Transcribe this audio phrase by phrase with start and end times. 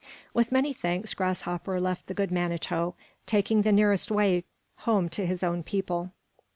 [0.33, 2.95] With many thanks Grasshopper left the good Manito,
[3.27, 4.45] taking the nearest way
[4.77, 6.11] home to his own people.